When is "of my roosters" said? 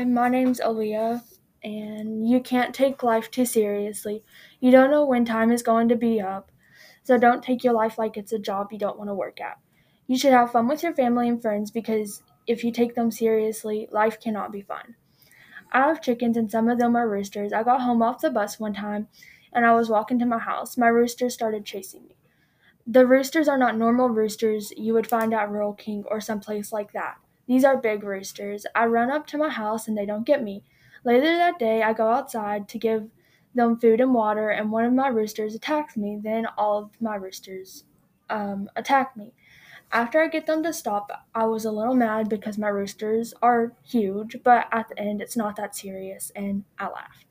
34.84-35.54, 36.78-37.84